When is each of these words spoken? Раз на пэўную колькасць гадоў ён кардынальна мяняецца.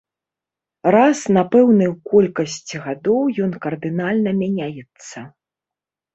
Раз 0.95 1.19
на 1.37 1.43
пэўную 1.55 1.89
колькасць 2.13 2.57
гадоў 2.87 3.21
ён 3.45 3.51
кардынальна 3.67 4.35
мяняецца. 4.41 5.17